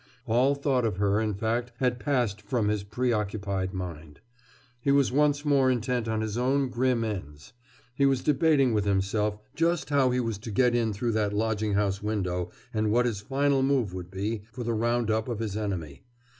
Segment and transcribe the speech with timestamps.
[0.25, 4.19] All thought of her, in fact, had passed from his preoccupied mind.
[4.79, 7.53] He was once more intent on his own grim ends.
[7.93, 11.75] He was debating with himself just how he was to get in through that lodging
[11.75, 15.55] house window and what his final move would be for the round up of his
[15.55, 16.01] enemy.